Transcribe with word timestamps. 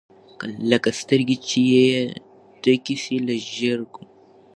لکه 0.69 0.89
سترګي 0.99 1.37
چي 1.47 1.61
یې 1.73 1.83
ډکي 2.63 2.95
سي 3.03 3.15
له 3.25 3.35
ژرګو 3.53 4.03